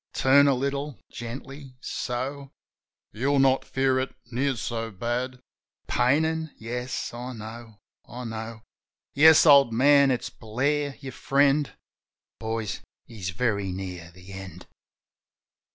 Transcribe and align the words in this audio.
Turn 0.13 0.47
a 0.47 0.55
little— 0.55 0.97
gently— 1.19 1.75
so. 2.03 2.49
You'll 3.11 3.37
not 3.37 3.63
feel 3.63 3.99
it 3.99 4.15
near 4.31 4.55
so 4.55 4.89
bad.... 4.89 5.37
Painin'? 5.87 6.49
Yes, 6.57 7.13
I 7.13 7.33
know, 7.33 7.75
I 8.09 8.23
know. 8.23 8.63
Yes, 9.13 9.45
old 9.45 9.71
man; 9.71 10.09
it's 10.09 10.31
Blair, 10.31 10.95
your 11.01 11.11
friend... 11.11 11.71
(Boys, 12.39 12.79
he's 13.05 13.29
very 13.29 13.71
near 13.71 14.09
the 14.09 14.33
end.") 14.33 14.65